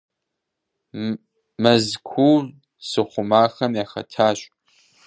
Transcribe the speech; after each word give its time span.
Мэзкуу 1.61 2.37
зыхъумахэм 2.89 3.71
яхэтащ. 3.83 4.39